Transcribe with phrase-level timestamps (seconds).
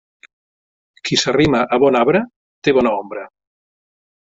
[1.09, 2.25] Qui s'arrima a bon arbre,
[2.67, 3.31] té bona ombra.